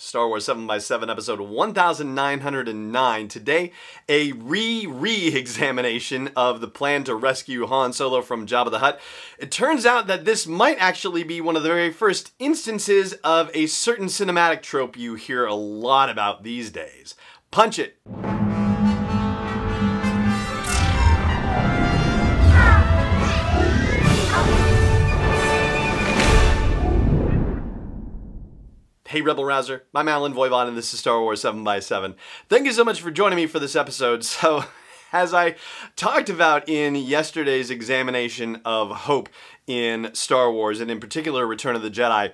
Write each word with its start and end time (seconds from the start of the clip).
Star 0.00 0.28
Wars 0.28 0.46
7x7 0.46 1.10
episode 1.10 1.40
1909. 1.40 3.28
Today, 3.28 3.72
a 4.08 4.30
re 4.30 4.86
re 4.86 5.26
examination 5.34 6.30
of 6.36 6.60
the 6.60 6.68
plan 6.68 7.02
to 7.02 7.16
rescue 7.16 7.66
Han 7.66 7.92
Solo 7.92 8.22
from 8.22 8.46
Jabba 8.46 8.70
the 8.70 8.78
Hutt. 8.78 9.00
It 9.40 9.50
turns 9.50 9.84
out 9.84 10.06
that 10.06 10.24
this 10.24 10.46
might 10.46 10.78
actually 10.78 11.24
be 11.24 11.40
one 11.40 11.56
of 11.56 11.64
the 11.64 11.68
very 11.68 11.90
first 11.90 12.32
instances 12.38 13.14
of 13.24 13.50
a 13.54 13.66
certain 13.66 14.06
cinematic 14.06 14.62
trope 14.62 14.96
you 14.96 15.16
hear 15.16 15.44
a 15.44 15.54
lot 15.54 16.08
about 16.08 16.44
these 16.44 16.70
days. 16.70 17.16
Punch 17.50 17.80
it! 17.80 17.98
Hey 29.08 29.22
Rebel 29.22 29.46
Rouser, 29.46 29.84
I'm 29.94 30.06
Allen 30.06 30.34
Voivod 30.34 30.68
and 30.68 30.76
this 30.76 30.92
is 30.92 31.00
Star 31.00 31.22
Wars 31.22 31.42
7x7. 31.42 32.14
Thank 32.50 32.66
you 32.66 32.72
so 32.72 32.84
much 32.84 33.00
for 33.00 33.10
joining 33.10 33.36
me 33.36 33.46
for 33.46 33.58
this 33.58 33.74
episode. 33.74 34.22
So, 34.24 34.64
as 35.14 35.32
I 35.32 35.54
talked 35.96 36.28
about 36.28 36.68
in 36.68 36.94
yesterday's 36.94 37.70
examination 37.70 38.60
of 38.66 38.90
hope 38.90 39.30
in 39.66 40.10
Star 40.12 40.52
Wars, 40.52 40.78
and 40.78 40.90
in 40.90 41.00
particular 41.00 41.46
Return 41.46 41.74
of 41.74 41.80
the 41.80 41.90
Jedi, 41.90 42.32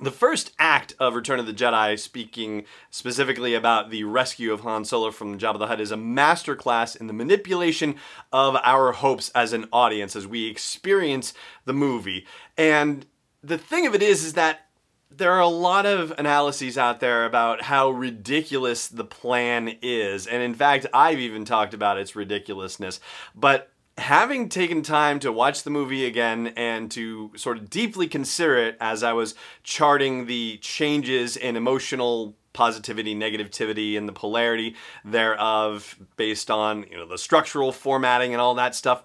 the 0.00 0.12
first 0.12 0.52
act 0.60 0.94
of 1.00 1.16
Return 1.16 1.40
of 1.40 1.46
the 1.46 1.52
Jedi, 1.52 1.98
speaking 1.98 2.66
specifically 2.88 3.54
about 3.54 3.90
the 3.90 4.04
rescue 4.04 4.52
of 4.52 4.60
Han 4.60 4.84
Solo 4.84 5.10
from 5.10 5.40
Jabba 5.40 5.58
the 5.58 5.66
Hutt, 5.66 5.80
is 5.80 5.90
a 5.90 5.96
masterclass 5.96 6.94
in 6.94 7.08
the 7.08 7.12
manipulation 7.12 7.96
of 8.32 8.54
our 8.62 8.92
hopes 8.92 9.30
as 9.30 9.52
an 9.52 9.66
audience 9.72 10.14
as 10.14 10.28
we 10.28 10.48
experience 10.48 11.34
the 11.64 11.72
movie. 11.72 12.24
And 12.56 13.06
the 13.42 13.58
thing 13.58 13.88
of 13.88 13.94
it 13.96 14.02
is, 14.02 14.24
is 14.24 14.34
that 14.34 14.65
there 15.10 15.32
are 15.32 15.40
a 15.40 15.48
lot 15.48 15.86
of 15.86 16.12
analyses 16.18 16.76
out 16.76 17.00
there 17.00 17.24
about 17.24 17.62
how 17.62 17.90
ridiculous 17.90 18.88
the 18.88 19.04
plan 19.04 19.76
is. 19.80 20.26
And 20.26 20.42
in 20.42 20.54
fact, 20.54 20.86
I've 20.92 21.20
even 21.20 21.44
talked 21.44 21.74
about 21.74 21.98
its 21.98 22.16
ridiculousness. 22.16 23.00
But 23.34 23.70
having 23.98 24.48
taken 24.48 24.82
time 24.82 25.18
to 25.20 25.32
watch 25.32 25.62
the 25.62 25.70
movie 25.70 26.04
again 26.04 26.48
and 26.56 26.90
to 26.90 27.32
sort 27.36 27.56
of 27.56 27.70
deeply 27.70 28.06
consider 28.08 28.56
it 28.58 28.76
as 28.80 29.02
I 29.02 29.12
was 29.12 29.34
charting 29.62 30.26
the 30.26 30.58
changes 30.58 31.36
in 31.36 31.56
emotional 31.56 32.36
positivity, 32.52 33.14
negativity, 33.14 33.96
and 33.96 34.08
the 34.08 34.12
polarity 34.12 34.74
thereof 35.04 35.98
based 36.16 36.50
on 36.50 36.84
you 36.90 36.96
know 36.96 37.06
the 37.06 37.18
structural 37.18 37.72
formatting 37.72 38.32
and 38.32 38.40
all 38.40 38.54
that 38.54 38.74
stuff, 38.74 39.04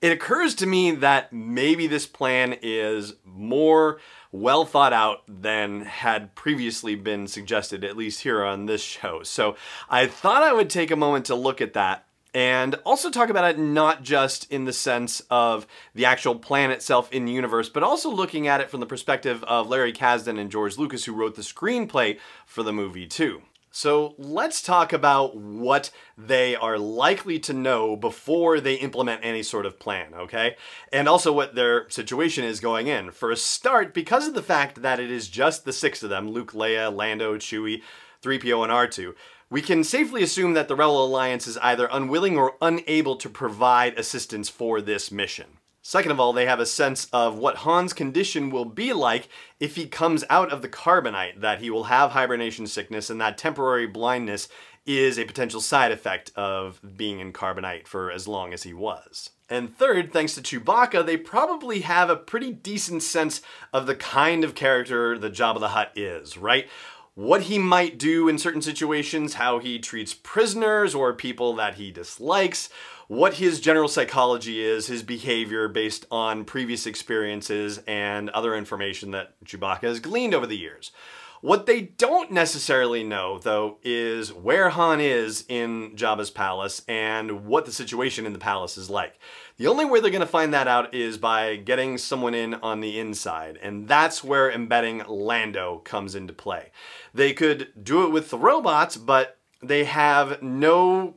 it 0.00 0.12
occurs 0.12 0.54
to 0.56 0.66
me 0.66 0.92
that 0.92 1.32
maybe 1.32 1.86
this 1.86 2.06
plan 2.06 2.56
is 2.62 3.14
more 3.40 3.98
well 4.30 4.64
thought 4.64 4.92
out 4.92 5.22
than 5.26 5.80
had 5.82 6.34
previously 6.34 6.94
been 6.94 7.26
suggested, 7.26 7.84
at 7.84 7.96
least 7.96 8.22
here 8.22 8.44
on 8.44 8.66
this 8.66 8.82
show. 8.82 9.22
So 9.22 9.56
I 9.88 10.06
thought 10.06 10.42
I 10.42 10.52
would 10.52 10.70
take 10.70 10.90
a 10.90 10.96
moment 10.96 11.26
to 11.26 11.34
look 11.34 11.60
at 11.60 11.72
that 11.72 12.06
and 12.32 12.76
also 12.86 13.10
talk 13.10 13.28
about 13.28 13.50
it 13.50 13.58
not 13.58 14.02
just 14.02 14.50
in 14.52 14.64
the 14.64 14.72
sense 14.72 15.20
of 15.30 15.66
the 15.94 16.04
actual 16.04 16.36
plan 16.36 16.70
itself 16.70 17.10
in 17.12 17.24
the 17.24 17.32
universe, 17.32 17.68
but 17.68 17.82
also 17.82 18.10
looking 18.10 18.46
at 18.46 18.60
it 18.60 18.70
from 18.70 18.80
the 18.80 18.86
perspective 18.86 19.42
of 19.44 19.68
Larry 19.68 19.92
Kasdan 19.92 20.38
and 20.38 20.50
George 20.50 20.78
Lucas, 20.78 21.04
who 21.04 21.12
wrote 21.12 21.34
the 21.34 21.42
screenplay 21.42 22.18
for 22.46 22.62
the 22.62 22.72
movie, 22.72 23.06
too. 23.06 23.42
So 23.70 24.14
let's 24.18 24.62
talk 24.62 24.92
about 24.92 25.36
what 25.36 25.90
they 26.18 26.56
are 26.56 26.78
likely 26.78 27.38
to 27.40 27.52
know 27.52 27.96
before 27.96 28.60
they 28.60 28.74
implement 28.74 29.24
any 29.24 29.42
sort 29.42 29.64
of 29.64 29.78
plan, 29.78 30.12
okay? 30.14 30.56
And 30.92 31.08
also 31.08 31.32
what 31.32 31.54
their 31.54 31.88
situation 31.88 32.44
is 32.44 32.58
going 32.58 32.88
in. 32.88 33.12
For 33.12 33.30
a 33.30 33.36
start, 33.36 33.94
because 33.94 34.26
of 34.26 34.34
the 34.34 34.42
fact 34.42 34.82
that 34.82 34.98
it 34.98 35.10
is 35.10 35.28
just 35.28 35.64
the 35.64 35.72
six 35.72 36.02
of 36.02 36.10
them 36.10 36.30
Luke, 36.30 36.52
Leia, 36.52 36.94
Lando, 36.94 37.36
Chewie, 37.36 37.82
3PO, 38.22 38.64
and 38.64 38.72
R2 38.72 39.14
we 39.50 39.60
can 39.60 39.82
safely 39.82 40.22
assume 40.22 40.54
that 40.54 40.68
the 40.68 40.76
Rebel 40.76 41.04
Alliance 41.04 41.48
is 41.48 41.58
either 41.58 41.88
unwilling 41.90 42.38
or 42.38 42.54
unable 42.62 43.16
to 43.16 43.28
provide 43.28 43.98
assistance 43.98 44.48
for 44.48 44.80
this 44.80 45.10
mission. 45.10 45.58
Second 45.82 46.12
of 46.12 46.20
all, 46.20 46.32
they 46.32 46.46
have 46.46 46.60
a 46.60 46.66
sense 46.66 47.06
of 47.12 47.38
what 47.38 47.58
Han's 47.58 47.92
condition 47.92 48.50
will 48.50 48.66
be 48.66 48.92
like 48.92 49.28
if 49.58 49.76
he 49.76 49.86
comes 49.86 50.24
out 50.28 50.52
of 50.52 50.60
the 50.60 50.68
carbonite, 50.68 51.40
that 51.40 51.60
he 51.60 51.70
will 51.70 51.84
have 51.84 52.10
hibernation 52.10 52.66
sickness, 52.66 53.08
and 53.08 53.20
that 53.20 53.38
temporary 53.38 53.86
blindness 53.86 54.48
is 54.84 55.18
a 55.18 55.24
potential 55.24 55.60
side 55.60 55.90
effect 55.90 56.32
of 56.36 56.80
being 56.96 57.18
in 57.18 57.32
carbonite 57.32 57.86
for 57.86 58.10
as 58.10 58.28
long 58.28 58.52
as 58.52 58.62
he 58.62 58.74
was. 58.74 59.30
And 59.48 59.76
third, 59.76 60.12
thanks 60.12 60.34
to 60.34 60.42
Chewbacca, 60.42 61.04
they 61.04 61.16
probably 61.16 61.80
have 61.80 62.10
a 62.10 62.16
pretty 62.16 62.52
decent 62.52 63.02
sense 63.02 63.40
of 63.72 63.86
the 63.86 63.96
kind 63.96 64.44
of 64.44 64.54
character 64.54 65.18
the 65.18 65.30
Jabba 65.30 65.60
the 65.60 65.68
Hutt 65.70 65.92
is, 65.96 66.36
right? 66.36 66.68
what 67.14 67.42
he 67.42 67.58
might 67.58 67.98
do 67.98 68.28
in 68.28 68.38
certain 68.38 68.62
situations, 68.62 69.34
how 69.34 69.58
he 69.58 69.78
treats 69.78 70.14
prisoners 70.14 70.94
or 70.94 71.12
people 71.12 71.54
that 71.54 71.74
he 71.74 71.90
dislikes, 71.90 72.70
what 73.10 73.34
his 73.34 73.58
general 73.58 73.88
psychology 73.88 74.62
is, 74.62 74.86
his 74.86 75.02
behavior 75.02 75.66
based 75.66 76.06
on 76.12 76.44
previous 76.44 76.86
experiences 76.86 77.80
and 77.88 78.30
other 78.30 78.54
information 78.54 79.10
that 79.10 79.34
Chewbacca 79.44 79.82
has 79.82 79.98
gleaned 79.98 80.32
over 80.32 80.46
the 80.46 80.56
years. 80.56 80.92
What 81.40 81.66
they 81.66 81.80
don't 81.80 82.30
necessarily 82.30 83.02
know, 83.02 83.40
though, 83.40 83.78
is 83.82 84.32
where 84.32 84.68
Han 84.68 85.00
is 85.00 85.44
in 85.48 85.96
Jabba's 85.96 86.30
palace 86.30 86.82
and 86.86 87.46
what 87.46 87.64
the 87.66 87.72
situation 87.72 88.26
in 88.26 88.32
the 88.32 88.38
palace 88.38 88.78
is 88.78 88.88
like. 88.88 89.18
The 89.56 89.66
only 89.66 89.86
way 89.86 89.98
they're 89.98 90.12
going 90.12 90.20
to 90.20 90.26
find 90.26 90.54
that 90.54 90.68
out 90.68 90.94
is 90.94 91.18
by 91.18 91.56
getting 91.56 91.98
someone 91.98 92.34
in 92.34 92.54
on 92.54 92.78
the 92.78 93.00
inside, 93.00 93.58
and 93.60 93.88
that's 93.88 94.22
where 94.22 94.52
embedding 94.52 95.02
Lando 95.08 95.78
comes 95.78 96.14
into 96.14 96.32
play. 96.32 96.70
They 97.12 97.32
could 97.32 97.72
do 97.82 98.04
it 98.04 98.12
with 98.12 98.30
the 98.30 98.38
robots, 98.38 98.96
but 98.96 99.36
they 99.60 99.82
have 99.82 100.40
no 100.42 101.16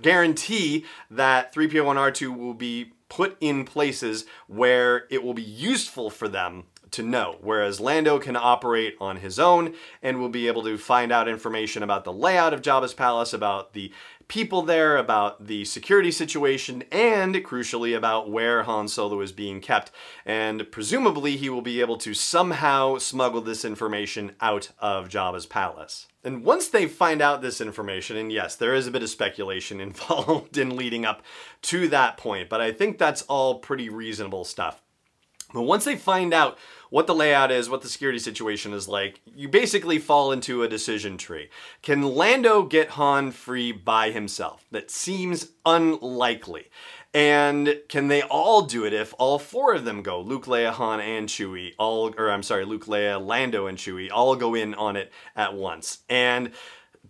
guarantee 0.00 0.84
that 1.10 1.54
3PO 1.54 1.90
and 1.90 1.98
R2 1.98 2.36
will 2.36 2.54
be 2.54 2.92
put 3.08 3.36
in 3.40 3.64
places 3.64 4.26
where 4.46 5.06
it 5.10 5.22
will 5.22 5.34
be 5.34 5.42
useful 5.42 6.10
for 6.10 6.28
them 6.28 6.64
to 6.92 7.02
know. 7.02 7.36
Whereas 7.40 7.80
Lando 7.80 8.18
can 8.18 8.36
operate 8.36 8.96
on 9.00 9.18
his 9.18 9.38
own 9.38 9.74
and 10.02 10.20
will 10.20 10.28
be 10.28 10.46
able 10.46 10.62
to 10.64 10.78
find 10.78 11.12
out 11.12 11.28
information 11.28 11.82
about 11.82 12.04
the 12.04 12.12
layout 12.12 12.54
of 12.54 12.62
Jabba's 12.62 12.94
palace, 12.94 13.32
about 13.32 13.72
the 13.72 13.92
people 14.28 14.62
there, 14.62 14.96
about 14.96 15.46
the 15.46 15.64
security 15.64 16.10
situation, 16.10 16.82
and 16.90 17.34
crucially 17.36 17.96
about 17.96 18.30
where 18.30 18.64
Han 18.64 18.88
Solo 18.88 19.20
is 19.20 19.32
being 19.32 19.60
kept. 19.60 19.90
And 20.24 20.70
presumably 20.70 21.36
he 21.36 21.48
will 21.48 21.62
be 21.62 21.80
able 21.80 21.96
to 21.98 22.14
somehow 22.14 22.98
smuggle 22.98 23.40
this 23.40 23.64
information 23.64 24.32
out 24.40 24.70
of 24.78 25.08
Jabba's 25.08 25.46
palace. 25.46 26.06
And 26.24 26.42
once 26.42 26.68
they 26.68 26.86
find 26.86 27.22
out 27.22 27.40
this 27.40 27.60
information, 27.60 28.16
and 28.16 28.32
yes, 28.32 28.56
there 28.56 28.74
is 28.74 28.88
a 28.88 28.90
bit 28.90 29.02
of 29.02 29.08
speculation 29.08 29.80
involved 29.80 30.58
in 30.58 30.76
leading 30.76 31.04
up 31.04 31.22
to 31.62 31.88
that 31.88 32.16
point, 32.16 32.48
but 32.48 32.60
I 32.60 32.72
think 32.72 32.98
that's 32.98 33.22
all 33.22 33.60
pretty 33.60 33.88
reasonable 33.88 34.44
stuff. 34.44 34.82
But 35.54 35.62
once 35.62 35.84
they 35.84 35.96
find 35.96 36.34
out 36.34 36.58
what 36.90 37.06
the 37.06 37.14
layout 37.14 37.50
is, 37.50 37.68
what 37.68 37.82
the 37.82 37.88
security 37.88 38.18
situation 38.18 38.72
is 38.72 38.88
like, 38.88 39.20
you 39.34 39.48
basically 39.48 39.98
fall 39.98 40.32
into 40.32 40.62
a 40.62 40.68
decision 40.68 41.16
tree. 41.16 41.48
Can 41.82 42.02
Lando 42.02 42.62
get 42.62 42.90
Han 42.90 43.30
free 43.32 43.72
by 43.72 44.10
himself? 44.10 44.64
That 44.70 44.90
seems 44.90 45.50
unlikely. 45.64 46.70
And 47.14 47.80
can 47.88 48.08
they 48.08 48.20
all 48.22 48.62
do 48.62 48.84
it 48.84 48.92
if 48.92 49.14
all 49.18 49.38
four 49.38 49.74
of 49.74 49.86
them 49.86 50.02
go? 50.02 50.20
Luke, 50.20 50.44
Leia, 50.44 50.70
Han, 50.70 51.00
and 51.00 51.28
Chewie 51.28 51.72
all, 51.78 52.14
or 52.18 52.30
I'm 52.30 52.42
sorry, 52.42 52.66
Luke, 52.66 52.84
Leia, 52.84 53.24
Lando, 53.24 53.66
and 53.66 53.78
Chewie 53.78 54.10
all 54.12 54.36
go 54.36 54.54
in 54.54 54.74
on 54.74 54.96
it 54.96 55.10
at 55.34 55.54
once. 55.54 56.00
And 56.10 56.50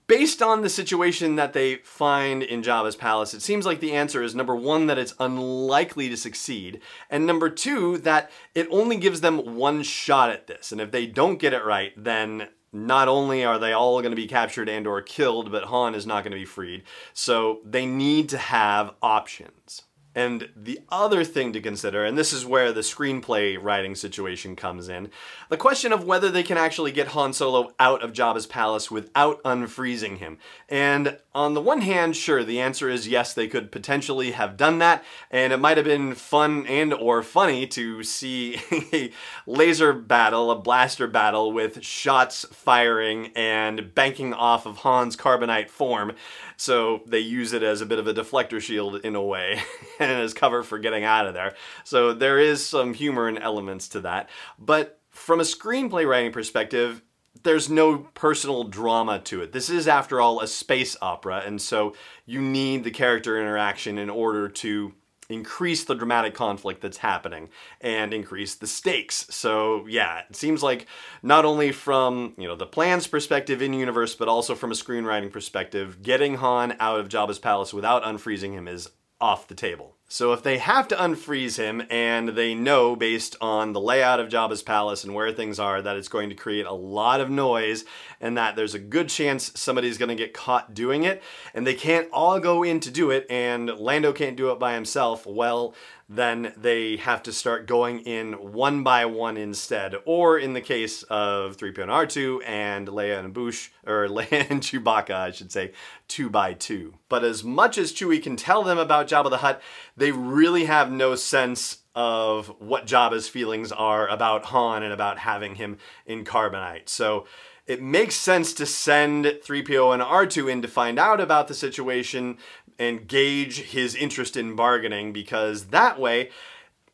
based 0.07 0.43
on 0.43 0.63
the 0.63 0.69
situation 0.69 1.37
that 1.37 1.53
they 1.53 1.77
find 1.77 2.43
in 2.43 2.63
Jabba's 2.63 2.97
palace, 2.97 3.35
it 3.35 3.43
seems 3.43 3.67
like 3.67 3.81
the 3.81 3.93
answer 3.93 4.23
is 4.23 4.35
number 4.35 4.55
one, 4.55 4.87
that 4.87 4.99
it's 4.99 5.15
unlikely 5.19 6.09
to 6.09 6.17
succeed, 6.17 6.81
and 7.11 7.27
number 7.27 7.51
two, 7.51 7.99
that 7.99 8.31
it 8.55 8.69
only 8.71 8.97
gives 8.97 9.21
them 9.21 9.57
one 9.57 9.83
shot 9.83 10.31
at 10.31 10.47
this. 10.47 10.73
And 10.73 10.81
if 10.81 10.91
they 10.91 11.07
don't 11.07 11.39
get 11.39 11.53
it 11.53 11.65
right, 11.65 11.93
then 11.97 12.49
not 12.73 13.09
only 13.09 13.45
are 13.45 13.59
they 13.59 13.73
all 13.73 14.01
going 14.01 14.11
to 14.13 14.17
be 14.17 14.27
captured 14.27 14.69
and 14.69 14.87
or 14.87 15.01
killed, 15.01 15.51
but 15.51 15.65
Han 15.65 15.95
is 15.95 16.07
not 16.07 16.23
going 16.23 16.33
to 16.33 16.39
be 16.39 16.45
freed. 16.45 16.83
So 17.13 17.61
they 17.65 17.87
need 17.87 18.29
to 18.31 18.39
have 18.39 18.95
options. 19.03 19.83
And 20.17 20.49
the 20.57 20.81
other 20.89 21.25
thing 21.25 21.53
to 21.53 21.61
consider, 21.61 22.03
and 22.03 22.17
this 22.17 22.33
is 22.33 22.47
where 22.47 22.73
the 22.73 22.81
screenplay 22.81 23.63
writing 23.63 23.95
situation 23.95 24.57
comes 24.57 24.89
in, 24.89 25.11
the 25.51 25.59
question 25.59 25.93
of 25.93 26.05
whether 26.05 26.31
they 26.31 26.43
can 26.43 26.57
actually 26.57 26.91
get 26.91 27.09
Han 27.09 27.35
Solo 27.35 27.75
out 27.79 28.03
of 28.03 28.15
Jabba's 28.15 28.47
palace 28.47 28.91
without 28.91 29.43
unfreezing 29.43 30.17
him. 30.17 30.39
And 30.71 31.19
on 31.35 31.53
the 31.53 31.61
one 31.61 31.83
hand, 31.83 32.17
sure, 32.17 32.43
the 32.43 32.61
answer 32.61 32.89
is 32.89 33.07
yes, 33.07 33.35
they 33.35 33.47
could 33.47 33.71
potentially 33.71 34.31
have 34.31 34.57
done 34.57 34.79
that, 34.79 35.05
and 35.31 35.53
it 35.53 35.59
might 35.59 35.77
have 35.77 35.85
been 35.85 36.15
fun 36.15 36.65
and 36.67 36.95
or 36.95 37.23
funny 37.23 37.67
to 37.67 38.03
see 38.03 38.59
a 38.95 39.13
laser 39.47 39.93
battle, 39.93 40.51
a 40.51 40.59
blaster 40.59 41.07
battle 41.07 41.53
with 41.53 41.85
shots 41.85 42.47
firing 42.53 43.33
and 43.37 43.95
banking 43.95 44.33
off 44.33 44.65
of 44.65 44.79
Han's 44.79 45.15
carbonite 45.15 45.69
form. 45.69 46.13
So 46.57 47.03
they 47.07 47.19
use 47.19 47.53
it 47.53 47.63
as 47.63 47.83
a 47.83 47.87
bit 47.87 47.99
of 47.99 48.07
a 48.07 48.15
deflector 48.15 48.61
shield 48.63 49.05
in 49.05 49.15
a 49.15 49.23
way. 49.23 49.61
and 50.11 50.21
as 50.23 50.35
cover 50.35 50.63
for 50.63 50.79
getting 50.79 51.05
out 51.05 51.27
of 51.27 51.35
there. 51.35 51.55
So 51.85 52.13
there 52.13 52.39
is 52.39 52.65
some 52.65 52.95
humor 52.95 53.29
and 53.29 53.39
elements 53.39 53.89
to 53.89 54.01
that. 54.01 54.29
But 54.59 55.01
from 55.11 55.41
a 55.41 55.45
screenplay 55.45 56.07
writing 56.07 56.33
perspective, 56.33 57.03
there's 57.43 57.71
no 57.71 57.99
personal 57.99 58.65
drama 58.65 59.21
to 59.21 59.43
it. 59.43 59.53
This 59.53 59.71
is, 59.71 59.87
after 59.87 60.21
all, 60.21 60.41
a 60.41 60.47
space 60.47 60.97
opera, 61.01 61.43
and 61.45 61.61
so 61.61 61.95
you 62.25 62.41
need 62.41 62.83
the 62.83 62.91
character 62.91 63.41
interaction 63.41 63.99
in 63.99 64.11
order 64.11 64.49
to 64.49 64.95
increase 65.29 65.85
the 65.85 65.95
dramatic 65.95 66.35
conflict 66.35 66.81
that's 66.81 66.99
happening 66.99 67.49
and 67.81 68.15
increase 68.15 68.55
the 68.55 68.67
stakes. 68.67 69.27
So 69.31 69.87
yeah, 69.87 70.23
it 70.29 70.37
seems 70.37 70.63
like 70.63 70.87
not 71.23 71.45
only 71.45 71.73
from, 71.73 72.35
you 72.39 72.47
know, 72.47 72.57
the 72.57 72.67
plans 72.67 73.07
perspective 73.07 73.61
in 73.61 73.73
universe, 73.73 74.15
but 74.15 74.29
also 74.29 74.55
from 74.55 74.71
a 74.71 74.75
screenwriting 74.75 75.33
perspective, 75.33 76.03
getting 76.03 76.37
Han 76.37 76.77
out 76.79 77.01
of 77.01 77.09
Jabba's 77.09 77.39
palace 77.39 77.75
without 77.75 78.05
unfreezing 78.05 78.53
him 78.53 78.69
is 78.69 78.89
off 79.21 79.49
the 79.49 79.55
table. 79.55 79.96
So 80.09 80.33
if 80.33 80.45
they 80.45 80.59
have 80.59 80.87
to 80.89 80.95
unfreeze 80.95 81.57
him 81.57 81.83
and 81.91 82.29
they 82.31 82.55
know 82.55 82.95
based 82.95 83.35
on 83.41 83.73
the 83.73 83.81
layout 83.81 84.21
of 84.21 84.29
Jabba's 84.29 84.63
palace 84.63 85.03
and 85.03 85.13
where 85.13 85.33
things 85.33 85.59
are 85.59 85.83
that 85.83 85.97
it's 85.97 86.07
going 86.07 86.29
to 86.29 86.37
create 86.37 86.65
a 86.65 86.73
lot 86.73 87.21
of 87.21 87.29
noise 87.29 87.85
and 88.21 88.37
that 88.37 88.55
there's 88.55 88.75
a 88.75 88.79
good 88.79 89.09
chance 89.09 89.51
somebody's 89.59 89.99
going 89.99 90.09
to 90.09 90.15
get 90.15 90.33
caught 90.33 90.75
doing 90.75 91.03
it 91.03 91.25
and 91.55 91.67
they 91.67 91.75
can't 91.75 92.09
all 92.13 92.39
go 92.39 92.63
in 92.63 92.79
to 92.81 92.91
do 92.91 93.11
it 93.11 93.27
and 93.29 93.69
Lando 93.69 94.13
can't 94.13 94.37
do 94.37 94.53
it 94.53 94.61
by 94.61 94.75
himself, 94.75 95.27
well, 95.27 95.75
then 96.09 96.53
they 96.57 96.97
have 96.97 97.23
to 97.25 97.33
start 97.33 97.67
going 97.67 98.01
in 98.01 98.35
one 98.35 98.85
by 98.85 99.05
one 99.07 99.37
instead. 99.37 99.95
Or 100.05 100.39
in 100.39 100.53
the 100.53 100.61
case 100.61 101.03
of 101.05 101.57
3PO 101.57 101.83
and 101.83 101.91
R2 101.91 102.41
and 102.47 102.89
Leia 102.89 103.19
and 103.19 103.35
Boushh, 103.35 103.71
or 103.85 104.07
Leia 104.09 104.49
and 104.49 104.63
Chewbacca, 104.63 105.15
I 105.15 105.31
should 105.33 105.51
say, 105.51 105.73
two 106.07 106.31
by 106.31 106.53
two. 106.53 106.95
But 107.09 107.25
as 107.25 107.43
much 107.43 107.77
as 107.77 107.93
Chewie 107.93 108.23
can 108.23 108.37
tell 108.37 108.63
them 108.63 108.79
about 108.79 109.09
Jabba 109.09 109.31
the 109.31 109.39
Hutt, 109.39 109.61
they 109.97 110.13
really 110.13 110.67
have 110.67 110.93
no 110.93 111.17
sense 111.17 111.79
of 111.97 112.49
what 112.61 112.87
Jabba's 112.87 113.29
feelings 113.29 113.73
are 113.73 114.07
about 114.07 114.45
Han 114.47 114.83
and 114.83 114.93
about 114.93 115.19
having 115.19 115.57
him 115.57 115.79
in 116.05 116.25
Carbonite. 116.25 116.89
So 116.89 117.27
it 117.67 117.83
makes 117.83 118.15
sense 118.15 118.53
to 118.55 118.67
send 118.67 119.25
3PO 119.25 119.93
and 119.93 120.03
R2 120.03 120.53
in 120.53 120.63
to 120.63 120.69
find 120.69 120.99
out 120.99 121.21
about 121.21 121.49
the 121.49 121.55
situation 121.55 122.39
and 122.79 123.07
gauge 123.07 123.61
his 123.61 123.95
interest 123.95 124.37
in 124.37 124.57
bargaining 124.57 125.13
because 125.13 125.67
that 125.67 125.99
way, 125.99 126.31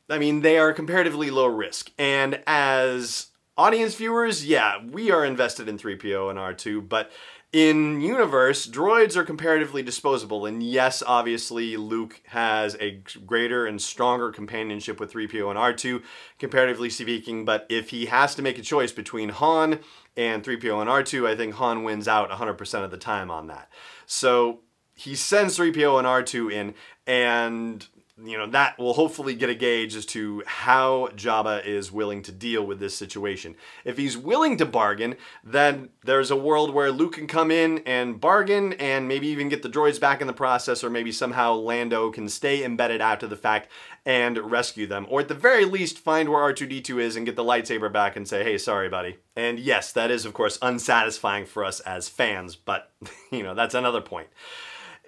I 0.08 0.18
mean, 0.18 0.42
they 0.42 0.58
are 0.58 0.72
comparatively 0.72 1.30
low 1.30 1.46
risk. 1.46 1.90
And 1.98 2.42
as 2.46 3.28
audience 3.56 3.94
viewers, 3.94 4.46
yeah, 4.46 4.76
we 4.84 5.10
are 5.10 5.24
invested 5.24 5.68
in 5.68 5.78
3PO 5.78 6.30
and 6.30 6.38
R2, 6.38 6.88
but 6.88 7.10
in 7.52 8.00
universe, 8.00 8.66
droids 8.66 9.14
are 9.14 9.24
comparatively 9.24 9.82
disposable, 9.82 10.46
and 10.46 10.62
yes, 10.62 11.02
obviously, 11.06 11.76
Luke 11.76 12.22
has 12.28 12.78
a 12.80 13.02
greater 13.26 13.66
and 13.66 13.80
stronger 13.80 14.30
companionship 14.30 14.98
with 14.98 15.12
3PO 15.12 15.50
and 15.50 15.58
R2, 15.58 16.02
comparatively 16.38 16.88
speaking. 16.88 17.44
But 17.44 17.66
if 17.68 17.90
he 17.90 18.06
has 18.06 18.34
to 18.36 18.42
make 18.42 18.58
a 18.58 18.62
choice 18.62 18.90
between 18.90 19.28
Han 19.28 19.80
and 20.16 20.42
3PO 20.42 20.80
and 20.80 20.88
R2, 20.88 21.28
I 21.28 21.36
think 21.36 21.52
Han 21.56 21.84
wins 21.84 22.08
out 22.08 22.30
100% 22.30 22.84
of 22.84 22.90
the 22.90 22.96
time 22.96 23.30
on 23.30 23.48
that. 23.48 23.68
So 24.06 24.60
he 24.94 25.14
sends 25.14 25.58
3PO 25.58 25.98
and 25.98 26.06
R2 26.06 26.52
in, 26.52 26.74
and 27.06 27.86
you 28.24 28.36
know 28.36 28.46
that 28.46 28.78
will 28.78 28.92
hopefully 28.92 29.34
get 29.34 29.48
a 29.48 29.54
gauge 29.54 29.96
as 29.96 30.04
to 30.04 30.42
how 30.46 31.08
Jabba 31.16 31.64
is 31.64 31.90
willing 31.90 32.22
to 32.22 32.32
deal 32.32 32.64
with 32.64 32.78
this 32.78 32.94
situation. 32.94 33.56
If 33.84 33.96
he's 33.96 34.16
willing 34.16 34.58
to 34.58 34.66
bargain, 34.66 35.16
then 35.42 35.88
there's 36.04 36.30
a 36.30 36.36
world 36.36 36.74
where 36.74 36.92
Luke 36.92 37.14
can 37.14 37.26
come 37.26 37.50
in 37.50 37.78
and 37.86 38.20
bargain 38.20 38.74
and 38.74 39.08
maybe 39.08 39.28
even 39.28 39.48
get 39.48 39.62
the 39.62 39.68
droids 39.68 39.98
back 39.98 40.20
in 40.20 40.26
the 40.26 40.32
process, 40.32 40.84
or 40.84 40.90
maybe 40.90 41.10
somehow 41.10 41.54
Lando 41.54 42.10
can 42.10 42.28
stay 42.28 42.64
embedded 42.64 43.00
after 43.00 43.26
the 43.26 43.36
fact 43.36 43.70
and 44.04 44.36
rescue 44.38 44.86
them. 44.86 45.06
Or 45.08 45.20
at 45.20 45.28
the 45.28 45.34
very 45.34 45.64
least, 45.64 45.98
find 45.98 46.28
where 46.28 46.52
R2D2 46.52 47.00
is 47.00 47.16
and 47.16 47.26
get 47.26 47.36
the 47.36 47.44
lightsaber 47.44 47.92
back 47.92 48.16
and 48.16 48.28
say, 48.28 48.44
hey, 48.44 48.58
sorry, 48.58 48.88
buddy. 48.88 49.16
And 49.36 49.58
yes, 49.58 49.92
that 49.92 50.10
is, 50.10 50.24
of 50.24 50.34
course, 50.34 50.58
unsatisfying 50.60 51.46
for 51.46 51.64
us 51.64 51.80
as 51.80 52.08
fans, 52.08 52.56
but, 52.56 52.90
you 53.30 53.42
know, 53.42 53.54
that's 53.54 53.74
another 53.74 54.00
point. 54.00 54.28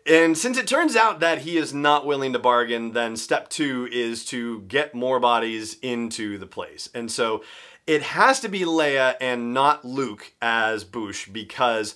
And 0.07 0.37
since 0.37 0.59
it 0.59 0.67
turns 0.67 0.97
out 0.97 1.21
that 1.21 1.39
he 1.39 1.57
is 1.57 1.73
not 1.73 2.05
willing 2.05 2.35
to 2.35 2.39
bargain, 2.39 2.93
then 2.93 3.17
step 3.17 3.49
two 3.49 3.89
is 3.91 4.25
to 4.27 4.61
get 4.63 4.95
more 4.95 5.19
bodies 5.19 5.79
into 5.81 6.37
the 6.37 6.47
place. 6.47 6.91
And 6.95 7.11
so 7.11 7.43
it 7.87 8.03
has 8.03 8.41
to 8.41 8.49
be 8.49 8.61
Leia 8.61 9.17
and 9.21 9.55
not 9.55 9.85
Luke 9.85 10.33
as 10.43 10.85
Boushh 10.85 11.33
because 11.33 11.95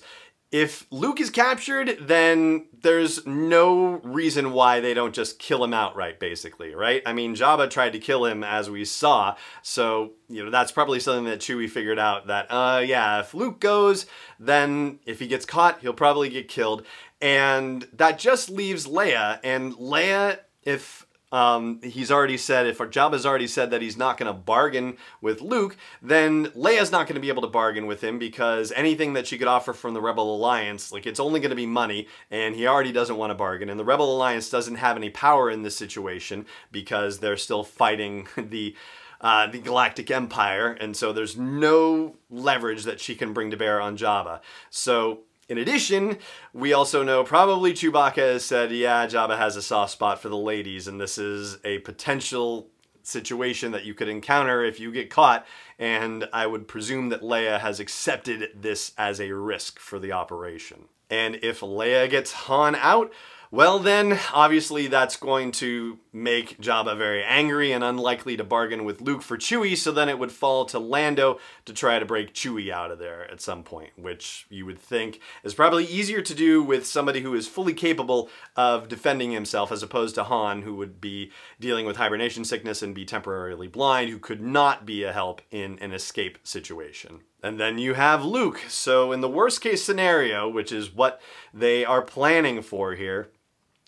if 0.51 0.87
Luke 0.89 1.19
is 1.19 1.29
captured, 1.29 1.97
then 2.01 2.65
there's 2.81 3.25
no 3.27 3.99
reason 4.03 4.51
why 4.51 4.79
they 4.79 4.95
don't 4.95 5.13
just 5.13 5.37
kill 5.37 5.63
him 5.63 5.75
outright, 5.75 6.19
basically, 6.19 6.73
right? 6.73 7.03
I 7.05 7.13
mean, 7.13 7.35
Jabba 7.35 7.69
tried 7.69 7.93
to 7.93 7.99
kill 7.99 8.25
him 8.25 8.43
as 8.43 8.67
we 8.67 8.83
saw, 8.85 9.35
so, 9.61 10.13
you 10.27 10.43
know, 10.43 10.49
that's 10.49 10.71
probably 10.71 10.99
something 10.99 11.25
that 11.25 11.39
Chewie 11.39 11.69
figured 11.69 11.99
out 11.99 12.27
that, 12.27 12.47
uh, 12.49 12.79
yeah, 12.79 13.19
if 13.19 13.35
Luke 13.35 13.59
goes, 13.59 14.07
then 14.39 14.99
if 15.05 15.19
he 15.19 15.27
gets 15.27 15.45
caught, 15.45 15.81
he'll 15.81 15.93
probably 15.93 16.29
get 16.29 16.47
killed. 16.47 16.83
And 17.21 17.87
that 17.93 18.17
just 18.19 18.49
leaves 18.49 18.87
Leia. 18.87 19.39
And 19.43 19.73
Leia, 19.73 20.39
if 20.63 21.05
um, 21.31 21.79
he's 21.83 22.11
already 22.11 22.37
said, 22.37 22.65
if 22.65 22.79
Jabba's 22.79 23.25
already 23.25 23.47
said 23.47 23.71
that 23.71 23.81
he's 23.81 23.97
not 23.97 24.17
going 24.17 24.27
to 24.27 24.33
bargain 24.33 24.97
with 25.21 25.41
Luke, 25.41 25.77
then 26.01 26.47
Leia's 26.47 26.91
not 26.91 27.05
going 27.05 27.15
to 27.15 27.21
be 27.21 27.29
able 27.29 27.43
to 27.43 27.47
bargain 27.47 27.85
with 27.85 28.03
him 28.03 28.17
because 28.17 28.71
anything 28.71 29.13
that 29.13 29.27
she 29.27 29.37
could 29.37 29.47
offer 29.47 29.73
from 29.73 29.93
the 29.93 30.01
Rebel 30.01 30.35
Alliance, 30.35 30.91
like 30.91 31.05
it's 31.05 31.19
only 31.19 31.39
going 31.39 31.51
to 31.51 31.55
be 31.55 31.67
money, 31.67 32.07
and 32.31 32.55
he 32.55 32.65
already 32.65 32.91
doesn't 32.91 33.17
want 33.17 33.29
to 33.29 33.35
bargain. 33.35 33.69
And 33.69 33.79
the 33.79 33.85
Rebel 33.85 34.15
Alliance 34.15 34.49
doesn't 34.49 34.75
have 34.75 34.97
any 34.97 35.09
power 35.09 35.51
in 35.51 35.61
this 35.61 35.77
situation 35.77 36.45
because 36.71 37.19
they're 37.19 37.37
still 37.37 37.63
fighting 37.63 38.27
the. 38.37 38.75
Uh, 39.21 39.47
the 39.47 39.59
Galactic 39.59 40.09
Empire, 40.09 40.71
and 40.79 40.95
so 40.95 41.11
there's 41.11 41.35
no 41.35 42.15
leverage 42.29 42.85
that 42.85 43.01
she 43.01 43.15
can 43.15 43.33
bring 43.33 43.51
to 43.51 43.57
bear 43.57 43.81
on 43.81 43.97
Jabba. 43.97 44.39
So 44.69 45.23
in 45.49 45.57
addition, 45.57 46.19
we 46.53 46.71
also 46.73 47.03
know 47.03 47.23
probably 47.23 47.73
Chewbacca 47.73 48.33
has 48.33 48.45
said, 48.45 48.71
yeah, 48.71 49.07
Jabba 49.07 49.37
has 49.37 49.55
a 49.55 49.61
soft 49.61 49.91
spot 49.91 50.21
for 50.21 50.29
the 50.29 50.37
ladies, 50.37 50.87
and 50.87 51.01
this 51.01 51.17
is 51.17 51.57
a 51.65 51.79
potential 51.79 52.69
situation 53.01 53.71
that 53.71 53.83
you 53.83 53.95
could 53.95 54.07
encounter 54.07 54.63
if 54.63 54.79
you 54.79 54.91
get 54.91 55.09
caught, 55.09 55.45
and 55.79 56.29
I 56.31 56.45
would 56.45 56.67
presume 56.67 57.09
that 57.09 57.23
Leia 57.23 57.59
has 57.59 57.79
accepted 57.79 58.49
this 58.55 58.93
as 58.97 59.19
a 59.19 59.33
risk 59.33 59.79
for 59.79 59.97
the 59.97 60.11
operation. 60.11 60.85
And 61.09 61.39
if 61.41 61.61
Leia 61.61 62.07
gets 62.09 62.31
Han 62.31 62.75
out, 62.75 63.11
well, 63.51 63.79
then, 63.79 64.19
obviously, 64.31 64.87
that's 64.87 65.15
going 65.15 65.51
to 65.53 65.97
make 66.13 66.59
Jabba 66.61 66.97
very 66.97 67.23
angry 67.23 67.71
and 67.71 67.83
unlikely 67.83 68.37
to 68.37 68.43
bargain 68.43 68.85
with 68.85 69.01
Luke 69.01 69.23
for 69.23 69.37
Chewie, 69.37 69.75
so 69.75 69.91
then 69.91 70.07
it 70.07 70.19
would 70.19 70.31
fall 70.31 70.65
to 70.65 70.77
Lando 70.77 71.39
to 71.65 71.73
try 71.73 71.97
to 71.97 72.05
break 72.05 72.33
Chewie 72.33 72.71
out 72.71 72.91
of 72.91 72.99
there 72.99 73.29
at 73.31 73.41
some 73.41 73.63
point, 73.63 73.91
which 73.97 74.45
you 74.49 74.65
would 74.65 74.77
think 74.77 75.19
is 75.43 75.55
probably 75.55 75.85
easier 75.85 76.21
to 76.21 76.35
do 76.35 76.61
with 76.61 76.85
somebody 76.85 77.21
who 77.21 77.33
is 77.33 77.47
fully 77.47 77.73
capable 77.73 78.29
of 78.55 78.87
defending 78.87 79.31
himself 79.31 79.71
as 79.71 79.81
opposed 79.81 80.15
to 80.15 80.25
Han, 80.25 80.61
who 80.61 80.75
would 80.75 81.01
be 81.01 81.31
dealing 81.59 81.87
with 81.87 81.97
hibernation 81.97 82.45
sickness 82.45 82.83
and 82.83 82.93
be 82.93 83.05
temporarily 83.05 83.67
blind, 83.67 84.11
who 84.11 84.19
could 84.19 84.41
not 84.41 84.85
be 84.85 85.03
a 85.03 85.13
help 85.13 85.41
in 85.49 85.79
an 85.79 85.91
escape 85.91 86.37
situation. 86.43 87.21
And 87.41 87.59
then 87.59 87.77
you 87.77 87.93
have 87.93 88.25
Luke. 88.25 88.61
So, 88.67 89.11
in 89.11 89.21
the 89.21 89.29
worst 89.29 89.61
case 89.61 89.83
scenario, 89.83 90.49
which 90.49 90.71
is 90.71 90.93
what 90.93 91.21
they 91.53 91.85
are 91.85 92.01
planning 92.01 92.61
for 92.61 92.95
here, 92.95 93.31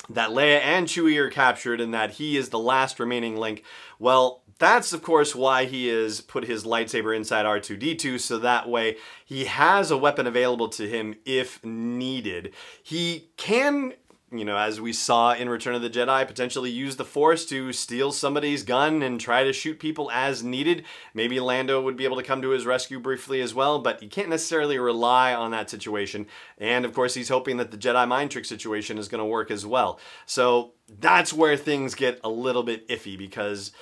that 0.10 0.32
Leia 0.32 0.60
and 0.60 0.88
Chewie 0.88 1.18
are 1.18 1.30
captured 1.30 1.80
and 1.80 1.94
that 1.94 2.12
he 2.12 2.38
is 2.38 2.50
the 2.50 2.60
last 2.60 3.00
remaining 3.00 3.38
link. 3.38 3.64
Well, 4.00 4.42
that's 4.60 4.94
of 4.94 5.02
course 5.02 5.34
why 5.36 5.66
he 5.66 5.88
has 5.88 6.22
put 6.22 6.46
his 6.46 6.64
lightsaber 6.64 7.16
inside 7.16 7.46
R2D2 7.46 8.20
so 8.20 8.38
that 8.40 8.70
way 8.70 8.98
he 9.26 9.46
has 9.46 9.90
a 9.90 9.98
weapon 9.98 10.28
available 10.28 10.70
to 10.70 10.88
him 10.88 11.16
if 11.26 11.64
needed. 11.64 12.54
He 12.84 13.30
can 13.38 13.94
you 14.32 14.46
know, 14.46 14.56
as 14.56 14.80
we 14.80 14.94
saw 14.94 15.34
in 15.34 15.50
Return 15.50 15.76
of 15.76 15.82
the 15.82 15.90
Jedi, 15.90 16.26
potentially 16.26 16.70
use 16.70 16.96
the 16.96 17.04
Force 17.04 17.46
to 17.48 17.74
steal 17.74 18.14
somebody's 18.14 18.64
gun 18.64 19.04
and 19.04 19.20
try 19.20 19.44
to 19.44 19.52
shoot 19.52 19.78
people 19.78 20.10
as 20.10 20.42
needed. 20.42 20.86
Maybe 21.14 21.42
Lando 21.42 21.82
would 21.82 21.98
be 21.98 22.06
able 22.06 22.16
to 22.16 22.24
come 22.24 22.42
to 22.42 22.52
his 22.52 22.66
rescue 22.66 23.00
briefly 23.00 23.42
as 23.42 23.54
well, 23.54 23.80
but 23.80 24.02
you 24.02 24.08
can't 24.08 24.30
necessarily 24.30 24.80
rely 24.80 25.34
on 25.34 25.52
that 25.52 25.70
situation. 25.70 26.28
And 26.58 26.86
of 26.86 26.94
course, 26.94 27.14
he's 27.14 27.28
hoping 27.28 27.58
that 27.58 27.72
the 27.72 27.78
Jedi 27.78 28.08
mind 28.08 28.32
trick 28.32 28.46
situation 28.46 28.98
is 28.98 29.10
going 29.10 29.20
to 29.20 29.26
work 29.26 29.52
as 29.52 29.66
well. 29.66 30.00
So 30.26 30.74
that's 30.88 31.34
where 31.34 31.58
things 31.58 31.94
get 31.94 32.22
a 32.24 32.30
little 32.30 32.64
bit 32.64 32.88
iffy 32.88 33.18
because, 33.18 33.74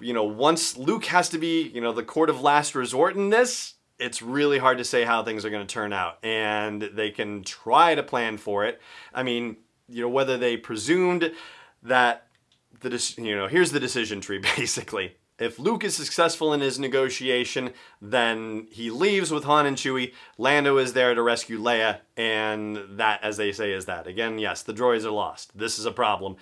you 0.00 0.12
know, 0.12 0.24
once 0.24 0.76
Luke 0.76 1.04
has 1.06 1.28
to 1.28 1.38
be, 1.38 1.68
you 1.68 1.80
know, 1.80 1.92
the 1.92 2.02
court 2.02 2.28
of 2.28 2.40
last 2.40 2.74
resort 2.74 3.14
in 3.14 3.30
this, 3.30 3.74
it's 4.00 4.20
really 4.20 4.58
hard 4.58 4.78
to 4.78 4.84
say 4.84 5.04
how 5.04 5.22
things 5.22 5.44
are 5.44 5.50
going 5.50 5.64
to 5.64 5.72
turn 5.72 5.92
out. 5.92 6.18
And 6.24 6.82
they 6.82 7.12
can 7.12 7.44
try 7.44 7.94
to 7.94 8.02
plan 8.02 8.36
for 8.36 8.64
it. 8.64 8.80
I 9.14 9.22
mean, 9.22 9.58
you 9.92 10.02
know, 10.02 10.08
whether 10.08 10.36
they 10.36 10.56
presumed 10.56 11.32
that 11.82 12.26
the, 12.80 13.14
you 13.18 13.36
know, 13.36 13.46
here's 13.46 13.72
the 13.72 13.80
decision 13.80 14.20
tree 14.20 14.38
basically. 14.56 15.16
If 15.38 15.58
Luke 15.58 15.82
is 15.82 15.96
successful 15.96 16.52
in 16.52 16.60
his 16.60 16.78
negotiation, 16.78 17.72
then 18.00 18.68
he 18.70 18.90
leaves 18.90 19.32
with 19.32 19.44
Han 19.44 19.66
and 19.66 19.76
Chewie. 19.76 20.12
Lando 20.38 20.76
is 20.76 20.92
there 20.92 21.14
to 21.14 21.22
rescue 21.22 21.58
Leia, 21.58 22.00
and 22.16 22.78
that, 22.98 23.24
as 23.24 23.38
they 23.38 23.50
say, 23.50 23.72
is 23.72 23.86
that. 23.86 24.06
Again, 24.06 24.38
yes, 24.38 24.62
the 24.62 24.74
droids 24.74 25.04
are 25.04 25.10
lost. 25.10 25.56
This 25.58 25.80
is 25.80 25.86
a 25.86 25.90
problem, 25.90 26.36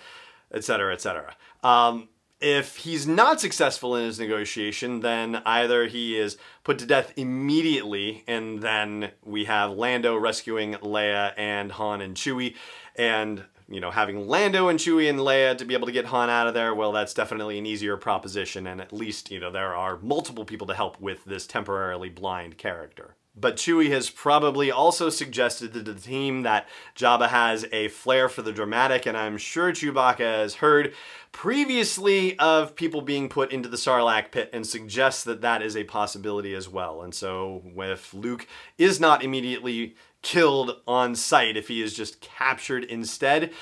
etc., 0.53 0.93
etc. 0.93 1.35
Um, 1.63 2.09
if 2.41 2.77
he's 2.77 3.07
not 3.07 3.41
successful 3.41 3.95
in 3.97 4.05
his 4.05 4.19
negotiation, 4.19 5.01
then 5.01 5.43
either 5.45 5.87
he 5.87 6.19
is 6.19 6.39
put 6.65 6.79
to 6.79 6.87
death 6.87 7.13
immediately, 7.17 8.25
and 8.27 8.63
then 8.63 9.13
we 9.25 9.45
have 9.45 9.73
Lando 9.73 10.17
rescuing 10.17 10.75
Leia 10.75 11.33
and 11.37 11.73
Han 11.73 12.01
and 12.01 12.17
Chewie, 12.17 12.57
and 12.97 13.45
you 13.69 13.81
know, 13.81 13.93
having 13.93 14.27
Lando 14.27 14.69
and 14.69 14.81
Chewie 14.81 15.09
and 15.09 15.21
Leia 15.21 15.57
to 15.57 15.65
be 15.65 15.75
able 15.75 15.87
to 15.87 15.93
get 15.93 16.07
Han 16.07 16.29
out 16.29 16.49
of 16.49 16.55
there, 16.55 16.75
well, 16.75 16.91
that's 16.91 17.15
definitely 17.15 17.57
an 17.57 17.67
easier 17.67 17.97
proposition, 17.97 18.67
and 18.67 18.81
at 18.81 18.93
least, 18.93 19.31
you 19.31 19.39
know, 19.39 19.53
there 19.53 19.77
are 19.77 19.99
multiple 20.03 20.45
people 20.45 20.67
to 20.67 20.75
help 20.75 21.01
with 21.01 21.25
this 21.25 21.47
temporarily 21.47 22.09
blind 22.09 22.59
character. 22.59 23.15
But 23.37 23.57
Chewie 23.57 23.91
has 23.91 24.11
probably 24.11 24.71
also 24.71 25.09
suggested 25.09 25.73
to 25.73 25.83
the 25.83 25.95
team 25.95 26.43
that 26.43 26.69
Jabba 26.97 27.29
has 27.29 27.65
a 27.71 27.89
flair 27.89 28.29
for 28.29 28.43
the 28.43 28.53
dramatic, 28.53 29.07
and 29.07 29.17
I'm 29.17 29.39
sure 29.39 29.73
Chewbacca 29.73 30.19
has 30.19 30.57
heard 30.57 30.93
previously 31.31 32.37
of 32.41 32.75
people 32.75 33.03
being 33.03 33.29
put 33.29 33.53
into 33.53 33.69
the 33.69 33.77
Sarlacc 33.77 34.33
pit 34.33 34.51
and 34.53 34.67
suggests 34.67 35.23
that 35.25 35.43
that 35.43 35.63
is 35.63 35.77
a 35.77 35.85
possibility 35.85 36.55
as 36.55 36.69
well. 36.69 37.03
And 37.03 37.15
so, 37.15 37.63
if 37.77 38.13
Luke 38.13 38.49
is 38.79 38.99
not 38.99 39.23
immediately 39.23 39.95
killed 40.23 40.81
on 40.89 41.15
sight, 41.15 41.57
if 41.57 41.69
he 41.69 41.83
is 41.83 41.95
just 41.95 42.21
captured 42.21 42.85
instead, 42.85 43.53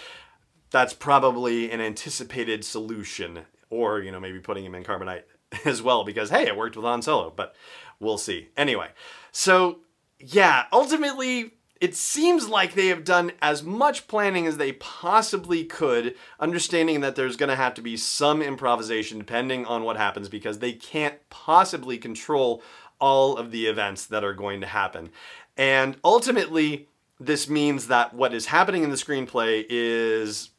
that's 0.70 0.94
probably 0.94 1.70
an 1.70 1.80
anticipated 1.80 2.64
solution. 2.64 3.40
Or, 3.70 4.00
you 4.00 4.10
know, 4.10 4.20
maybe 4.20 4.40
putting 4.40 4.64
him 4.64 4.74
in 4.74 4.82
carbonite 4.82 5.24
as 5.66 5.82
well, 5.82 6.04
because 6.04 6.30
hey, 6.30 6.46
it 6.46 6.56
worked 6.56 6.76
with 6.76 6.86
Han 6.86 7.02
Solo, 7.02 7.30
but 7.34 7.54
we'll 8.00 8.18
see. 8.18 8.48
Anyway, 8.56 8.88
so 9.32 9.80
yeah, 10.20 10.64
ultimately, 10.72 11.52
it 11.80 11.94
seems 11.94 12.48
like 12.48 12.74
they 12.74 12.88
have 12.88 13.04
done 13.04 13.32
as 13.40 13.62
much 13.62 14.08
planning 14.08 14.46
as 14.46 14.56
they 14.56 14.72
possibly 14.72 15.64
could, 15.64 16.14
understanding 16.40 17.00
that 17.00 17.14
there's 17.14 17.36
going 17.36 17.50
to 17.50 17.56
have 17.56 17.74
to 17.74 17.82
be 17.82 17.96
some 17.96 18.42
improvisation 18.42 19.18
depending 19.18 19.64
on 19.64 19.84
what 19.84 19.96
happens 19.96 20.28
because 20.28 20.58
they 20.58 20.72
can't 20.72 21.16
possibly 21.30 21.98
control 21.98 22.62
all 23.00 23.36
of 23.36 23.52
the 23.52 23.66
events 23.66 24.06
that 24.06 24.24
are 24.24 24.34
going 24.34 24.60
to 24.60 24.66
happen. 24.66 25.10
And 25.56 25.96
ultimately, 26.02 26.88
this 27.20 27.48
means 27.48 27.86
that 27.88 28.12
what 28.12 28.34
is 28.34 28.46
happening 28.46 28.82
in 28.82 28.90
the 28.90 28.96
screenplay 28.96 29.64
is 29.68 30.50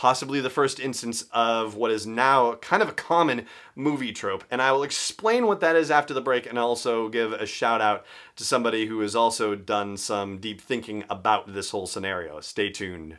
possibly 0.00 0.40
the 0.40 0.48
first 0.48 0.80
instance 0.80 1.26
of 1.30 1.74
what 1.74 1.90
is 1.90 2.06
now 2.06 2.54
kind 2.54 2.82
of 2.82 2.88
a 2.88 2.92
common 2.92 3.44
movie 3.76 4.12
trope. 4.12 4.42
And 4.50 4.62
I 4.62 4.72
will 4.72 4.82
explain 4.82 5.46
what 5.46 5.60
that 5.60 5.76
is 5.76 5.90
after 5.90 6.14
the 6.14 6.22
break 6.22 6.46
and 6.46 6.58
also 6.58 7.10
give 7.10 7.34
a 7.34 7.44
shout 7.44 7.82
out 7.82 8.06
to 8.36 8.44
somebody 8.44 8.86
who 8.86 9.00
has 9.00 9.14
also 9.14 9.54
done 9.54 9.98
some 9.98 10.38
deep 10.38 10.62
thinking 10.62 11.04
about 11.10 11.52
this 11.52 11.68
whole 11.68 11.86
scenario. 11.86 12.40
Stay 12.40 12.70
tuned. 12.70 13.18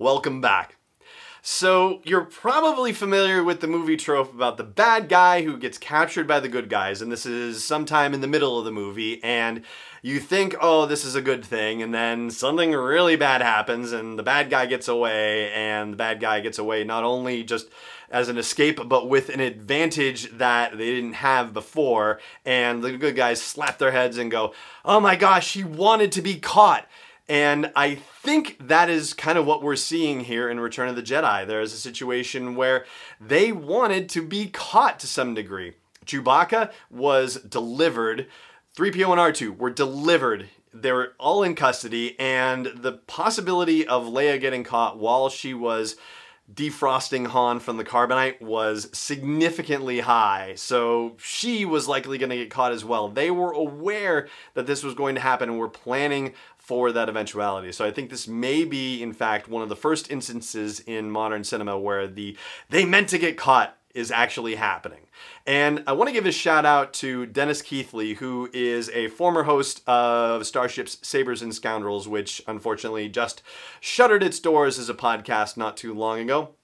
Welcome 0.00 0.40
back. 0.40 0.76
So, 1.40 2.00
you're 2.04 2.24
probably 2.24 2.92
familiar 2.92 3.44
with 3.44 3.60
the 3.60 3.68
movie 3.68 3.96
trope 3.96 4.34
about 4.34 4.56
the 4.56 4.64
bad 4.64 5.08
guy 5.08 5.42
who 5.42 5.56
gets 5.56 5.78
captured 5.78 6.26
by 6.26 6.40
the 6.40 6.48
good 6.48 6.68
guys, 6.68 7.00
and 7.00 7.12
this 7.12 7.24
is 7.24 7.62
sometime 7.62 8.12
in 8.12 8.20
the 8.20 8.26
middle 8.26 8.58
of 8.58 8.64
the 8.64 8.72
movie, 8.72 9.22
and 9.22 9.62
you 10.02 10.18
think, 10.18 10.56
oh, 10.60 10.86
this 10.86 11.04
is 11.04 11.14
a 11.14 11.22
good 11.22 11.44
thing, 11.44 11.80
and 11.80 11.94
then 11.94 12.28
something 12.28 12.72
really 12.72 13.14
bad 13.14 13.40
happens, 13.40 13.92
and 13.92 14.18
the 14.18 14.24
bad 14.24 14.50
guy 14.50 14.66
gets 14.66 14.88
away, 14.88 15.52
and 15.52 15.92
the 15.92 15.96
bad 15.96 16.18
guy 16.18 16.40
gets 16.40 16.58
away 16.58 16.82
not 16.82 17.04
only 17.04 17.44
just 17.44 17.68
as 18.10 18.28
an 18.28 18.36
escape, 18.36 18.80
but 18.88 19.08
with 19.08 19.28
an 19.28 19.38
advantage 19.38 20.36
that 20.38 20.76
they 20.76 20.92
didn't 20.92 21.12
have 21.12 21.52
before, 21.52 22.18
and 22.44 22.82
the 22.82 22.96
good 22.96 23.14
guys 23.14 23.40
slap 23.40 23.78
their 23.78 23.92
heads 23.92 24.18
and 24.18 24.30
go, 24.30 24.52
oh 24.84 24.98
my 24.98 25.14
gosh, 25.14 25.52
he 25.52 25.62
wanted 25.62 26.10
to 26.10 26.22
be 26.22 26.34
caught. 26.34 26.88
And 27.28 27.72
I 27.74 27.94
think 27.94 28.58
that 28.60 28.90
is 28.90 29.14
kind 29.14 29.38
of 29.38 29.46
what 29.46 29.62
we're 29.62 29.76
seeing 29.76 30.20
here 30.20 30.48
in 30.48 30.60
Return 30.60 30.88
of 30.88 30.96
the 30.96 31.02
Jedi. 31.02 31.46
There 31.46 31.62
is 31.62 31.72
a 31.72 31.78
situation 31.78 32.54
where 32.54 32.84
they 33.20 33.50
wanted 33.50 34.08
to 34.10 34.22
be 34.22 34.48
caught 34.48 35.00
to 35.00 35.06
some 35.06 35.34
degree. 35.34 35.72
Chewbacca 36.04 36.70
was 36.90 37.36
delivered, 37.36 38.26
3PO 38.76 39.12
and 39.12 39.34
R2 39.34 39.56
were 39.56 39.70
delivered. 39.70 40.50
They 40.74 40.92
were 40.92 41.14
all 41.18 41.42
in 41.42 41.54
custody, 41.54 42.18
and 42.18 42.66
the 42.66 42.92
possibility 42.92 43.86
of 43.86 44.04
Leia 44.04 44.40
getting 44.40 44.64
caught 44.64 44.98
while 44.98 45.30
she 45.30 45.54
was 45.54 45.96
defrosting 46.52 47.28
Han 47.28 47.58
from 47.58 47.78
the 47.78 47.84
carbonite 47.84 48.42
was 48.42 48.90
significantly 48.92 50.00
high. 50.00 50.54
So 50.56 51.16
she 51.18 51.64
was 51.64 51.88
likely 51.88 52.18
going 52.18 52.30
to 52.30 52.36
get 52.36 52.50
caught 52.50 52.72
as 52.72 52.84
well. 52.84 53.08
They 53.08 53.30
were 53.30 53.52
aware 53.52 54.28
that 54.52 54.66
this 54.66 54.82
was 54.82 54.94
going 54.94 55.14
to 55.14 55.22
happen 55.22 55.48
and 55.48 55.58
were 55.58 55.70
planning 55.70 56.34
for 56.64 56.92
that 56.92 57.10
eventuality. 57.10 57.70
So 57.72 57.84
I 57.84 57.90
think 57.90 58.08
this 58.08 58.26
may 58.26 58.64
be, 58.64 59.02
in 59.02 59.12
fact, 59.12 59.48
one 59.48 59.62
of 59.62 59.68
the 59.68 59.76
first 59.76 60.10
instances 60.10 60.80
in 60.80 61.10
modern 61.10 61.44
cinema 61.44 61.78
where 61.78 62.08
the 62.08 62.38
they 62.70 62.86
meant 62.86 63.10
to 63.10 63.18
get 63.18 63.36
caught 63.36 63.76
is 63.94 64.10
actually 64.10 64.54
happening. 64.54 65.06
And 65.46 65.84
I 65.86 65.92
want 65.92 66.08
to 66.08 66.14
give 66.14 66.24
a 66.24 66.32
shout 66.32 66.64
out 66.64 66.94
to 66.94 67.26
Dennis 67.26 67.60
Keithley, 67.60 68.14
who 68.14 68.48
is 68.54 68.88
a 68.90 69.08
former 69.08 69.42
host 69.42 69.86
of 69.86 70.46
Starship's 70.46 70.96
Sabers 71.06 71.42
and 71.42 71.54
Scoundrels, 71.54 72.08
which 72.08 72.42
unfortunately 72.48 73.10
just 73.10 73.42
shuttered 73.78 74.22
its 74.22 74.40
doors 74.40 74.78
as 74.78 74.88
a 74.88 74.94
podcast 74.94 75.58
not 75.58 75.76
too 75.76 75.92
long 75.92 76.18
ago. 76.18 76.54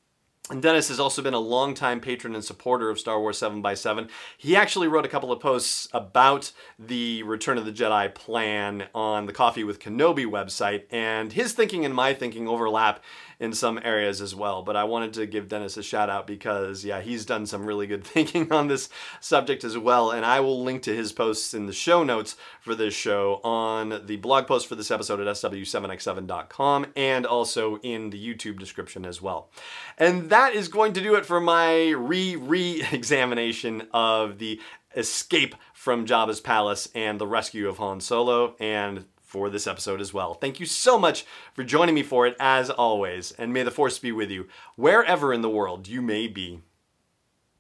And 0.51 0.61
Dennis 0.61 0.89
has 0.89 0.99
also 0.99 1.23
been 1.23 1.33
a 1.33 1.39
longtime 1.39 2.01
patron 2.01 2.35
and 2.35 2.45
supporter 2.45 2.91
of 2.91 2.99
Star 2.99 3.21
Wars 3.21 3.39
7 3.39 3.63
by 3.63 3.75
7 3.75 4.09
He 4.37 4.57
actually 4.57 4.89
wrote 4.89 5.05
a 5.05 5.09
couple 5.09 5.31
of 5.31 5.39
posts 5.39 5.87
about 5.93 6.51
the 6.77 7.23
Return 7.23 7.57
of 7.57 7.65
the 7.65 7.73
Jedi 7.73 8.13
plan 8.13 8.89
on 8.93 9.27
the 9.27 9.33
Coffee 9.33 9.63
with 9.63 9.79
Kenobi 9.79 10.27
website, 10.27 10.87
and 10.91 11.33
his 11.33 11.53
thinking 11.53 11.85
and 11.85 11.95
my 11.95 12.15
thinking 12.15 12.49
overlap 12.49 13.01
in 13.41 13.55
some 13.55 13.81
areas 13.83 14.21
as 14.21 14.35
well. 14.35 14.63
But 14.63 14.77
I 14.77 14.85
wanted 14.85 15.15
to 15.15 15.27
give 15.27 15.49
Dennis 15.49 15.79
a 15.79 15.83
shout 15.83 16.11
out 16.11 16.27
because, 16.27 16.85
yeah, 16.85 17.01
he's 17.01 17.25
done 17.25 17.47
some 17.47 17.65
really 17.65 17.87
good 17.87 18.05
thinking 18.11 18.53
on 18.53 18.69
this 18.69 18.91
subject 19.19 19.65
as 19.65 19.77
well. 19.79 20.11
And 20.11 20.25
I 20.25 20.41
will 20.41 20.63
link 20.63 20.83
to 20.83 20.95
his 20.95 21.13
posts 21.13 21.55
in 21.55 21.67
the 21.67 21.73
show 21.73 22.05
notes 22.05 22.37
for 22.61 22.75
this 22.75 22.95
show 22.95 23.41
on 23.43 24.03
the 24.05 24.17
blog 24.17 24.47
post 24.47 24.67
for 24.67 24.75
this 24.75 24.91
episode 24.91 25.21
at 25.21 25.27
sw7x7.com 25.27 26.87
and 26.95 27.25
also 27.27 27.79
in 27.79 28.11
the 28.11 28.23
YouTube 28.23 28.59
description 28.59 29.07
as 29.07 29.23
well. 29.23 29.51
And 29.97 30.29
that 30.29 30.55
is 30.55 30.69
going 30.69 30.93
to 30.93 31.01
do 31.01 31.15
it 31.15 31.25
for 31.25 31.41
my 31.41 31.89
re 31.89 32.37
re 32.37 32.85
examination 32.93 33.89
of 33.93 34.39
the 34.39 34.61
escape 34.95 35.55
from 35.73 36.05
Jabba's 36.05 36.41
palace 36.41 36.89
and 36.95 37.19
the 37.19 37.27
rescue 37.27 37.69
of 37.69 37.79
Han 37.79 38.01
Solo 38.01 38.55
and 38.61 39.07
for 39.31 39.49
this 39.49 39.69
episode 39.69 40.01
as 40.01 40.13
well. 40.13 40.35
Thank 40.35 40.59
you 40.59 40.67
so 40.67 40.99
much 40.99 41.25
for 41.55 41.63
joining 41.63 41.95
me 41.95 42.03
for 42.03 42.27
it, 42.27 42.37
as 42.41 42.69
always, 42.69 43.31
and 43.33 43.53
may 43.53 43.63
the 43.63 43.71
Force 43.71 43.99
be 43.99 44.11
with 44.11 44.29
you 44.31 44.49
wherever 44.75 45.33
in 45.33 45.41
the 45.41 45.49
world 45.49 45.87
you 45.87 46.03
may 46.03 46.27
be. 46.27 46.63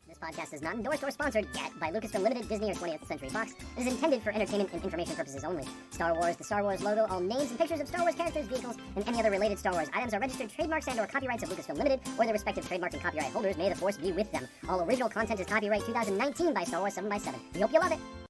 This 0.08 0.18
podcast 0.18 0.52
is 0.52 0.60
not 0.60 0.74
endorsed 0.74 1.04
or 1.04 1.10
sponsored 1.12 1.46
yet 1.54 1.70
by 1.78 1.92
Lucasfilm 1.92 2.22
Limited, 2.24 2.48
Disney, 2.48 2.72
or 2.72 2.74
20th 2.74 3.06
Century 3.06 3.28
Fox. 3.28 3.52
It 3.78 3.82
is 3.82 3.86
intended 3.86 4.20
for 4.20 4.30
entertainment 4.30 4.72
and 4.72 4.82
information 4.82 5.14
purposes 5.14 5.44
only. 5.44 5.64
Star 5.92 6.14
Wars, 6.14 6.34
the 6.36 6.42
Star 6.42 6.64
Wars 6.64 6.82
logo, 6.82 7.06
all 7.06 7.20
names 7.20 7.50
and 7.50 7.58
pictures 7.58 7.78
of 7.78 7.86
Star 7.86 8.02
Wars 8.02 8.16
characters, 8.16 8.46
vehicles, 8.46 8.76
and 8.96 9.06
any 9.06 9.20
other 9.20 9.30
related 9.30 9.60
Star 9.60 9.72
Wars 9.72 9.88
items 9.94 10.12
are 10.12 10.18
registered 10.18 10.50
trademarks 10.50 10.88
and/or 10.88 11.06
copyrights 11.06 11.44
of 11.44 11.50
Lucasfilm 11.50 11.76
Limited 11.76 12.00
or 12.18 12.24
their 12.24 12.32
respective 12.32 12.66
trademark 12.66 12.92
and 12.92 13.00
copyright 13.00 13.30
holders. 13.30 13.56
May 13.56 13.68
the 13.68 13.76
force 13.76 13.96
be 13.96 14.10
with 14.10 14.30
them. 14.32 14.48
All 14.68 14.82
original 14.82 15.08
content 15.08 15.38
is 15.38 15.46
copyright 15.46 15.86
2019 15.86 16.52
by 16.52 16.64
Star 16.64 16.80
Wars 16.80 16.96
7x7. 16.96 17.34
We 17.54 17.60
hope 17.60 17.72
you 17.72 17.78
love 17.78 17.92
it. 17.92 18.29